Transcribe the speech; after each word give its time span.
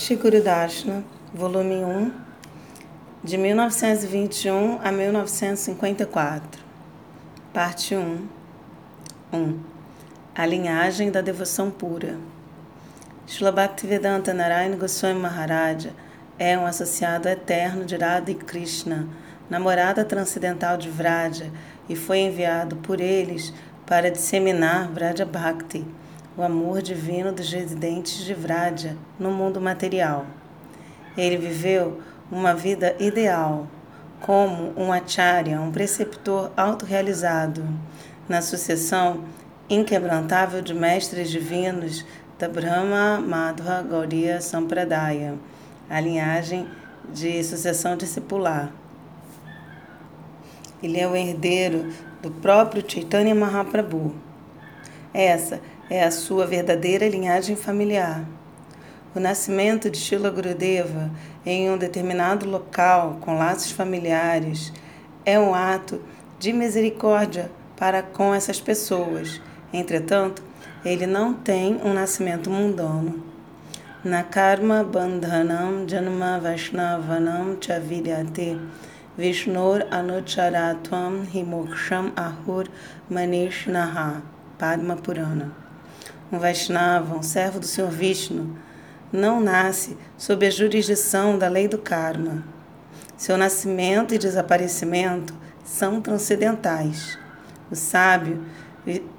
Shikuru 0.00 0.40
Darshana, 0.40 1.04
volume 1.34 1.84
1, 1.84 2.12
de 3.22 3.36
1921 3.36 4.80
a 4.82 4.90
1954. 4.90 6.58
Parte 7.52 7.94
1. 7.94 8.26
1. 9.30 9.60
A 10.34 10.46
linhagem 10.46 11.10
da 11.10 11.20
devoção 11.20 11.70
pura. 11.70 12.16
Srila 13.26 13.52
Bhaktivedanta 13.52 14.32
Narayana 14.32 14.76
Goswami 14.76 15.20
Maharaja 15.20 15.92
é 16.38 16.56
um 16.56 16.64
associado 16.64 17.28
eterno 17.28 17.84
de 17.84 17.94
Radha 17.94 18.30
e 18.30 18.34
Krishna, 18.34 19.06
namorada 19.50 20.02
transcendental 20.02 20.78
de 20.78 20.88
Vraja, 20.88 21.50
e 21.90 21.94
foi 21.94 22.20
enviado 22.20 22.76
por 22.76 23.02
eles 23.02 23.52
para 23.84 24.10
disseminar 24.10 24.88
Vraja 24.88 25.26
Bhakti, 25.26 25.84
o 26.36 26.42
amor 26.42 26.80
divino 26.82 27.32
dos 27.32 27.52
residentes 27.52 28.24
de 28.24 28.34
Vraja 28.34 28.96
no 29.18 29.30
mundo 29.30 29.60
material. 29.60 30.26
Ele 31.16 31.36
viveu 31.36 32.00
uma 32.30 32.54
vida 32.54 32.94
ideal, 33.00 33.66
como 34.20 34.72
um 34.76 34.92
acharya, 34.92 35.60
um 35.60 35.72
preceptor 35.72 36.52
autorrealizado, 36.56 37.64
na 38.28 38.40
sucessão 38.40 39.24
inquebrantável 39.68 40.62
de 40.62 40.72
mestres 40.72 41.30
divinos 41.30 42.04
da 42.38 42.48
Brahma 42.48 43.20
Madhva 43.20 43.82
Gauriya 43.82 44.40
Sampradaya, 44.40 45.34
a 45.88 46.00
linhagem 46.00 46.68
de 47.12 47.42
sucessão 47.42 47.96
discipular. 47.96 48.72
Ele 50.82 50.98
é 50.98 51.06
o 51.06 51.14
herdeiro 51.14 51.92
do 52.22 52.30
próprio 52.30 52.84
Chaitanya 52.86 53.34
Mahaprabhu. 53.34 54.14
Essa 55.12 55.60
é 55.90 56.04
a 56.04 56.10
sua 56.12 56.46
verdadeira 56.46 57.08
linhagem 57.08 57.56
familiar. 57.56 58.24
O 59.12 59.18
nascimento 59.18 59.90
de 59.90 59.98
Shila 59.98 60.30
Gurudeva 60.30 61.10
em 61.44 61.68
um 61.68 61.76
determinado 61.76 62.48
local 62.48 63.18
com 63.20 63.36
laços 63.36 63.72
familiares 63.72 64.72
é 65.26 65.36
um 65.36 65.52
ato 65.52 66.00
de 66.38 66.52
misericórdia 66.52 67.50
para 67.76 68.04
com 68.04 68.32
essas 68.32 68.60
pessoas. 68.60 69.42
Entretanto, 69.72 70.44
ele 70.84 71.08
não 71.08 71.34
tem 71.34 71.80
um 71.82 71.92
nascimento 71.92 72.48
mundano. 72.48 73.24
Na 74.04 74.22
karma 74.22 74.84
bandhanam 74.84 75.88
janma 75.88 76.38
vaishnavanam 76.38 77.58
chavidyate 77.60 78.58
Vishnur 79.18 79.84
anucharatvam 79.90 81.26
himoksham 81.34 82.12
ahur 82.16 82.66
manishnaha 83.10 84.22
Padma 84.56 84.96
Purana 84.96 85.69
um 86.30 86.38
Vaishnava, 86.38 87.16
um 87.16 87.22
servo 87.22 87.58
do 87.58 87.66
Senhor 87.66 87.90
Vishnu, 87.90 88.56
não 89.12 89.40
nasce 89.40 89.96
sob 90.16 90.46
a 90.46 90.50
jurisdição 90.50 91.36
da 91.36 91.48
lei 91.48 91.66
do 91.66 91.78
karma. 91.78 92.44
Seu 93.16 93.36
nascimento 93.36 94.14
e 94.14 94.18
desaparecimento 94.18 95.34
são 95.64 96.00
transcendentais. 96.00 97.18
O 97.70 97.74
sábio 97.74 98.42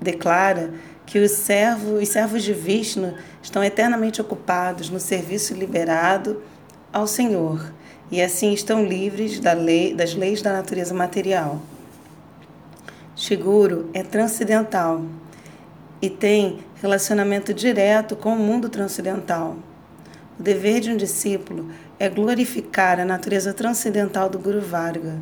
declara 0.02 0.73
que 1.06 1.20
os 1.20 1.31
servos, 1.31 2.02
os 2.02 2.09
servos 2.09 2.42
de 2.44 2.53
Vishnu 2.53 3.14
estão 3.44 3.64
eternamente 3.64 4.22
ocupados 4.22 4.90
no 4.90 5.00
serviço 5.00 5.53
liberado 5.53 6.42
ao 6.92 7.06
Senhor 7.06 7.73
e 8.09 8.22
assim 8.22 8.53
estão 8.53 8.84
livres 8.84 9.40
da 9.40 9.53
lei, 9.53 9.94
das 9.94 10.14
leis 10.14 10.42
da 10.42 10.53
natureza 10.53 10.94
material. 10.94 11.62
Shiguro 13.16 13.90
é 13.94 14.03
transcendental 14.03 15.03
e 16.02 16.10
tem 16.10 16.60
relacionamento 16.82 17.54
direto 17.54 18.16
com 18.16 18.34
o 18.34 18.40
mundo 18.40 18.70
transcendental. 18.70 19.56
O 20.40 20.44
dever 20.44 20.80
de 20.80 20.90
um 20.90 20.98
discípulo 20.98 21.70
é 22.00 22.10
glorificar 22.10 23.00
a 23.00 23.06
natureza 23.06 23.54
transcendental 23.54 24.28
do 24.28 24.40
Guru 24.40 24.62
Varga. 24.62 25.20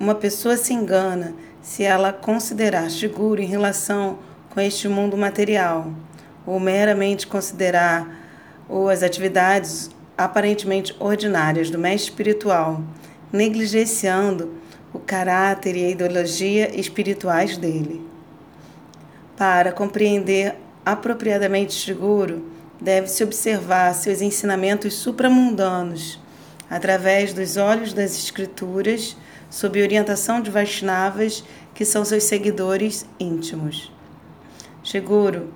Uma 0.00 0.14
pessoa 0.14 0.56
se 0.56 0.72
engana 0.72 1.34
se 1.60 1.82
ela 1.82 2.12
considerar 2.12 2.88
Guru 3.14 3.42
em 3.42 3.46
relação 3.46 4.18
com 4.50 4.60
este 4.60 4.88
mundo 4.88 5.16
material, 5.16 5.92
ou 6.46 6.58
meramente 6.58 7.26
considerar 7.26 8.08
ou 8.68 8.88
as 8.88 9.02
atividades 9.02 9.90
aparentemente 10.16 10.96
ordinárias 10.98 11.68
do 11.68 11.78
mestre 11.78 12.10
espiritual, 12.10 12.82
negligenciando 13.32 14.54
o 14.92 14.98
caráter 14.98 15.76
e 15.76 15.84
a 15.84 15.90
ideologia 15.90 16.74
espirituais 16.78 17.56
dele. 17.58 18.15
Para 19.36 19.70
compreender 19.70 20.56
apropriadamente 20.82 21.74
seguro, 21.74 22.50
deve-se 22.80 23.22
observar 23.22 23.94
seus 23.94 24.22
ensinamentos 24.22 24.94
supramundanos 24.94 26.18
através 26.70 27.34
dos 27.34 27.58
olhos 27.58 27.92
das 27.92 28.16
Escrituras, 28.16 29.14
sob 29.50 29.82
orientação 29.82 30.40
de 30.40 30.50
Vaishnavas, 30.50 31.44
que 31.74 31.84
são 31.84 32.02
seus 32.02 32.24
seguidores 32.24 33.06
íntimos. 33.20 33.92
Seguro 34.82 35.52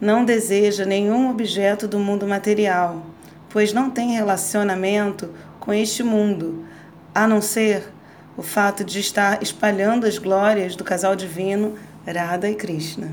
não 0.00 0.24
deseja 0.24 0.84
nenhum 0.84 1.28
objeto 1.28 1.88
do 1.88 1.98
mundo 1.98 2.26
material, 2.28 3.04
pois 3.50 3.72
não 3.72 3.90
tem 3.90 4.12
relacionamento 4.12 5.30
com 5.58 5.72
este 5.72 6.04
mundo, 6.04 6.64
a 7.12 7.26
não 7.26 7.40
ser 7.40 7.92
o 8.36 8.42
fato 8.42 8.84
de 8.84 9.00
estar 9.00 9.42
espalhando 9.42 10.06
as 10.06 10.18
glórias 10.18 10.76
do 10.76 10.84
casal 10.84 11.16
divino 11.16 11.74
Radha 12.06 12.50
e 12.50 12.54
Krishna. 12.54 13.12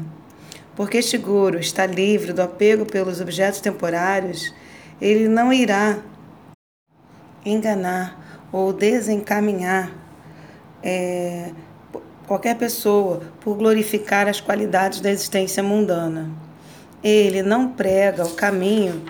Porque 0.75 0.97
este 0.97 1.17
guru 1.17 1.59
está 1.59 1.85
livre 1.85 2.33
do 2.33 2.41
apego 2.41 2.85
pelos 2.85 3.21
objetos 3.21 3.61
temporários, 3.61 4.53
ele 5.01 5.27
não 5.27 5.51
irá 5.51 5.99
enganar 7.45 8.47
ou 8.51 8.71
desencaminhar 8.71 9.91
é, 10.83 11.51
qualquer 12.27 12.57
pessoa 12.57 13.21
por 13.41 13.55
glorificar 13.55 14.27
as 14.27 14.39
qualidades 14.39 15.01
da 15.01 15.09
existência 15.09 15.61
mundana. 15.61 16.29
Ele 17.03 17.41
não 17.41 17.69
prega 17.71 18.23
o 18.23 18.35
caminho 18.35 19.03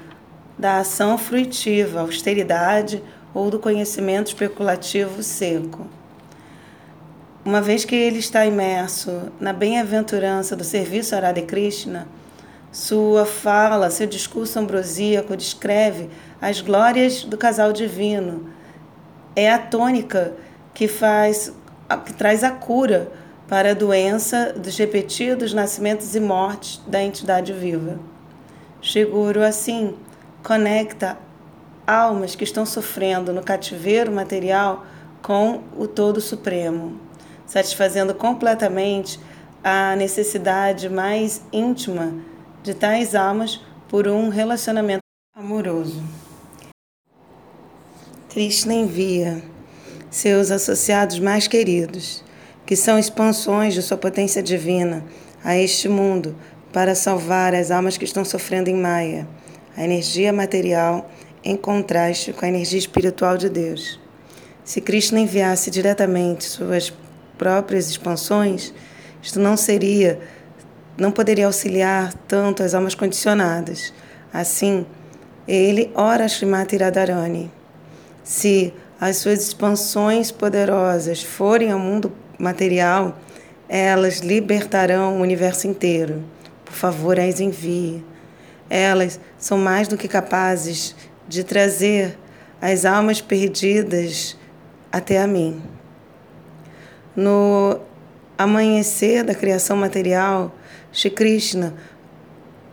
da 0.57 0.77
ação 0.77 1.17
fruitiva, 1.17 2.01
austeridade 2.01 3.03
ou 3.33 3.49
do 3.49 3.59
conhecimento 3.59 4.27
especulativo 4.27 5.21
seco. 5.23 5.87
Uma 7.43 7.59
vez 7.59 7.83
que 7.83 7.95
ele 7.95 8.19
está 8.19 8.45
imerso 8.45 9.31
na 9.39 9.51
bem-aventurança 9.51 10.55
do 10.55 10.63
serviço 10.63 11.15
a 11.15 11.19
Radha 11.19 11.41
Krishna, 11.41 12.07
sua 12.71 13.25
fala, 13.25 13.89
seu 13.89 14.05
discurso 14.05 14.59
ambrosíaco 14.59 15.35
descreve 15.35 16.07
as 16.39 16.61
glórias 16.61 17.23
do 17.23 17.35
casal 17.39 17.73
divino. 17.73 18.47
É 19.35 19.51
a 19.51 19.57
tônica 19.57 20.35
que 20.71 20.87
faz 20.87 21.51
que 22.05 22.13
traz 22.13 22.43
a 22.43 22.51
cura 22.51 23.11
para 23.47 23.71
a 23.71 23.73
doença 23.73 24.53
dos 24.53 24.77
repetidos 24.77 25.51
nascimentos 25.51 26.13
e 26.15 26.19
mortes 26.19 26.79
da 26.85 27.01
entidade 27.01 27.51
viva. 27.53 27.99
Shiguro, 28.79 29.43
assim, 29.43 29.95
conecta 30.43 31.17
almas 31.87 32.35
que 32.35 32.43
estão 32.43 32.67
sofrendo 32.67 33.33
no 33.33 33.41
cativeiro 33.41 34.11
material 34.11 34.85
com 35.23 35.63
o 35.75 35.87
Todo 35.87 36.21
Supremo 36.21 37.09
satisfazendo 37.51 38.15
completamente 38.15 39.19
a 39.61 39.93
necessidade 39.97 40.87
mais 40.87 41.41
íntima 41.51 42.15
de 42.63 42.73
tais 42.73 43.13
almas 43.13 43.59
por 43.89 44.07
um 44.07 44.29
relacionamento 44.29 45.01
amoroso. 45.35 46.01
Krishna 48.29 48.73
envia 48.73 49.43
seus 50.09 50.49
associados 50.49 51.19
mais 51.19 51.45
queridos, 51.45 52.23
que 52.65 52.77
são 52.77 52.97
expansões 52.97 53.73
de 53.73 53.81
sua 53.81 53.97
potência 53.97 54.41
divina, 54.41 55.03
a 55.43 55.57
este 55.57 55.89
mundo 55.89 56.33
para 56.71 56.95
salvar 56.95 57.53
as 57.53 57.69
almas 57.69 57.97
que 57.97 58.05
estão 58.05 58.23
sofrendo 58.23 58.69
em 58.69 58.75
Maia, 58.75 59.27
a 59.75 59.83
energia 59.83 60.31
material 60.31 61.11
em 61.43 61.57
contraste 61.57 62.31
com 62.31 62.45
a 62.45 62.47
energia 62.47 62.79
espiritual 62.79 63.37
de 63.37 63.49
Deus. 63.49 63.99
Se 64.63 64.79
Krishna 64.79 65.19
enviasse 65.19 65.69
diretamente 65.69 66.45
suas 66.45 66.93
próprias 67.41 67.89
expansões, 67.89 68.71
isto 69.19 69.39
não 69.39 69.57
seria, 69.57 70.19
não 70.95 71.11
poderia 71.11 71.47
auxiliar 71.47 72.13
tanto 72.27 72.61
as 72.61 72.75
almas 72.75 72.93
condicionadas. 72.93 73.91
Assim, 74.31 74.85
ele 75.47 75.89
ora 75.95 76.27
Srimati 76.27 76.77
Radharani. 76.77 77.51
Se 78.23 78.71
as 78.99 79.17
suas 79.17 79.41
expansões 79.41 80.29
poderosas 80.29 81.23
forem 81.23 81.71
ao 81.71 81.79
mundo 81.79 82.13
material, 82.37 83.17
elas 83.67 84.19
libertarão 84.19 85.17
o 85.17 85.21
universo 85.21 85.65
inteiro. 85.65 86.23
Por 86.63 86.75
favor, 86.75 87.19
as 87.19 87.39
envie. 87.39 88.05
Elas 88.69 89.19
são 89.39 89.57
mais 89.57 89.87
do 89.87 89.97
que 89.97 90.07
capazes 90.07 90.95
de 91.27 91.43
trazer 91.43 92.19
as 92.61 92.85
almas 92.85 93.19
perdidas 93.19 94.37
até 94.91 95.19
a 95.19 95.25
mim. 95.25 95.80
No 97.15 97.79
amanhecer 98.37 99.23
da 99.23 99.35
criação 99.35 99.75
material, 99.75 100.55
Shri 100.91 101.09
Krishna 101.09 101.73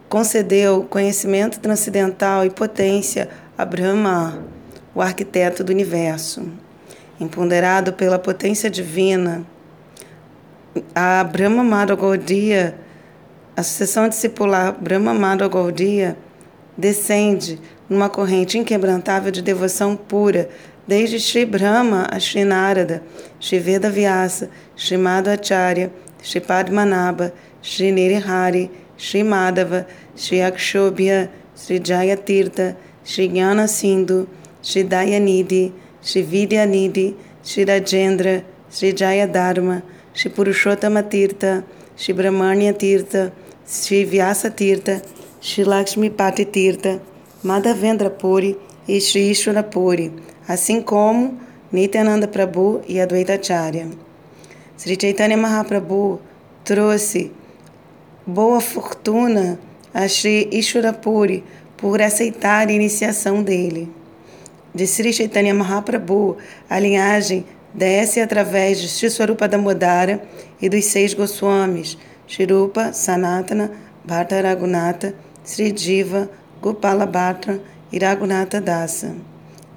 concedeu 0.08 0.85
conhecimento 0.85 1.61
transcendental 1.61 2.44
e 2.44 2.50
potência 2.50 3.29
a 3.56 3.64
Brahma, 3.64 4.43
o 4.94 5.02
arquiteto 5.02 5.62
do 5.62 5.70
universo. 5.70 6.50
Empoderado 7.20 7.93
pela 7.93 8.19
potência 8.19 8.70
divina, 8.70 9.44
a 10.94 11.25
Brahma 11.25 11.64
Madhya 11.64 11.96
Gaudiya, 11.96 12.79
a 13.56 13.62
sucessão 13.62 14.08
discipular 14.08 14.73
Brahma 14.73 15.12
Madhya 15.12 15.49
Gaudiya, 15.49 16.17
descende 16.76 17.61
numa 17.88 18.08
corrente 18.08 18.56
inquebrantável 18.56 19.32
de 19.32 19.43
devoção 19.43 19.96
pura, 19.96 20.49
desde 20.88 21.20
Sri 21.20 21.44
Brahma 21.44 22.06
a 22.11 22.19
Sri 22.19 22.44
Narada, 22.44 23.02
Sri 23.38 23.58
Veda 23.58 23.90
Vyasa, 23.90 24.49
Sri 24.75 24.96
Madhvacharya, 24.96 25.90
Sri 26.23 26.40
Padmanabha, 26.40 27.31
Sri 27.61 27.93
Nirihari, 27.93 28.70
Sri 28.96 29.20
Madhava, 29.20 29.87
Sri 30.17 30.38
Akshobhya, 30.38 31.29
Sri 31.55 31.79
Jayatirtha, 31.79 32.75
Sri 33.05 33.29
Jnana 33.29 33.69
Sindhu, 33.69 34.26
Sri 34.62 34.85
Dayanidhi, 34.85 35.73
Sri 36.00 36.23
Vidyanidhi, 36.25 37.14
Sri 37.43 37.67
Rajendra, 37.67 38.43
Sri 38.70 38.93
Jayadharma, 38.94 39.82
Purushottama 40.14 41.02
Tirtha, 41.02 41.64
Sri 41.96 42.14
Brahmanya 42.14 42.73
Tirtha, 42.73 43.31
Sri 43.67 44.05
Vyasa 44.05 44.50
Tirtha, 44.50 45.06
Sri 45.41 45.64
Lakshmi 45.64 46.08
Pati 46.08 46.46
Tirtha, 46.46 46.99
Madhavendra 47.44 48.11
Puri 48.11 48.56
e 48.88 48.99
Sri 49.00 49.31
Ishwara 49.31 49.62
Puri, 49.70 50.11
assim 50.48 50.80
como 50.80 51.38
Nityananda 51.70 52.26
Prabhu 52.26 52.80
e 52.88 52.98
Advaita 52.98 53.34
Acharya. 53.34 53.88
Sri 54.78 54.96
Chaitanya 54.98 55.36
Mahaprabhu 55.36 56.18
trouxe 56.64 57.30
boa 58.26 58.60
fortuna 58.60 59.58
a 59.92 60.08
Sri 60.08 60.48
Ishwara 60.50 60.92
Puri 60.92 61.44
por 61.76 62.00
aceitar 62.00 62.66
a 62.66 62.72
iniciação 62.72 63.42
dele. 63.42 63.92
De 64.74 64.86
Sri 64.86 65.12
Chaitanya 65.12 65.52
Mahaprabhu, 65.52 66.36
a 66.70 66.78
linhagem 66.78 67.44
desce 67.74 68.20
através 68.20 68.80
de 68.80 68.88
Sri 68.88 69.10
Swarupa 69.10 69.46
Damodara 69.46 70.22
e 70.60 70.68
dos 70.68 70.84
seis 70.86 71.12
Goswamis, 71.12 71.98
Shirupa, 72.26 72.92
Sanatana, 72.92 73.70
Bhatta 74.04 74.40
Raghunatha, 74.40 75.14
Sri 75.44 75.72
Diva, 75.72 76.30
Gopala 76.62 77.06
Bhatta 77.06 77.60
e 77.92 77.98
Raghunatha 77.98 78.60
Dasa. 78.60 79.14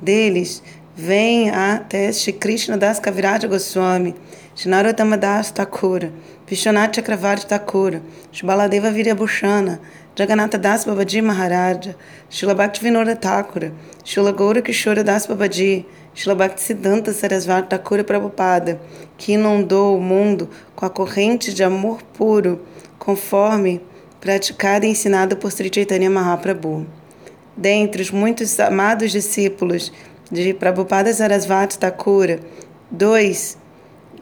Deles 0.01 0.63
vem 0.95 1.51
até 1.51 2.11
Shri 2.11 2.33
Krishna 2.33 2.75
Das 2.75 2.99
Kaviraja 2.99 3.47
Goswami, 3.47 4.15
Shinarottama 4.55 5.15
Das 5.15 5.51
Thakura, 5.51 6.11
Vishwanath 6.47 6.95
Chakravarti 6.95 7.47
Thakura, 7.47 8.01
Shbaladeva 8.33 8.91
Viryabhushana, 8.91 9.79
Jagannatha 10.15 10.59
Das 10.59 10.85
Babaji 10.85 11.21
Maharaja, 11.21 11.95
Shila 12.29 12.55
Bhaktivinoda 12.55 13.15
Thakura, 13.15 13.71
Shila 14.03 14.33
Gaura 14.33 14.61
Kishora 14.61 15.05
Das 15.05 15.27
Babaji, 15.27 15.85
Shila 16.15 16.35
Bhaktisiddhanta 16.35 17.13
Sarasvati 17.13 17.69
Thakura 17.69 18.03
Prabhupada, 18.03 18.81
que 19.17 19.33
inundou 19.33 19.97
o 19.97 20.01
mundo 20.01 20.49
com 20.75 20.85
a 20.85 20.89
corrente 20.89 21.53
de 21.53 21.63
amor 21.63 22.01
puro, 22.13 22.59
conforme 22.97 23.81
praticada 24.19 24.85
e 24.85 24.89
ensinada 24.89 25.35
por 25.35 25.51
Sri 25.51 25.69
Chaitanya 25.71 26.09
Mahaprabhu. 26.09 27.00
Dentre 27.55 28.01
os 28.01 28.11
muitos 28.11 28.59
amados 28.59 29.11
discípulos 29.11 29.91
de 30.31 30.53
Prabhupada 30.53 31.13
Sarasvati 31.13 31.77
Thakura, 31.77 32.39
dois 32.89 33.57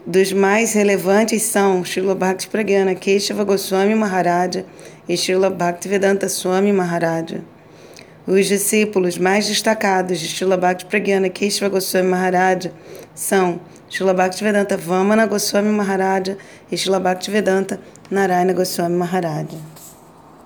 dos 0.05 0.33
mais 0.33 0.73
relevantes 0.73 1.43
são 1.43 1.83
Srila 1.85 2.15
Bhakti 2.15 2.47
Pragyana 2.47 2.95
Keshava 2.95 3.43
Goswami 3.43 3.93
Maharaja 3.93 4.65
e 5.07 5.15
Srila 5.15 5.51
Bhaktivedanta 5.51 6.27
Swami 6.27 6.73
Maharaja. 6.73 7.41
Os 8.25 8.47
discípulos 8.47 9.19
mais 9.19 9.47
destacados 9.47 10.19
de 10.19 10.27
Srila 10.27 10.57
Bhakti 10.57 10.85
Pragyana 10.85 11.29
Keshava 11.29 11.69
Goswami 11.69 12.07
Maharaja 12.07 12.73
são 13.13 13.59
Srila 13.87 14.15
Bhaktivedanta 14.15 14.75
Vamana 14.75 15.27
Goswami 15.27 15.69
Maharaja 15.69 16.35
e 16.71 16.77
Srila 16.77 16.99
Bhaktivedanta 16.99 17.79
Narayana 18.09 18.53
Goswami 18.53 18.95
Maharaja. 18.95 19.78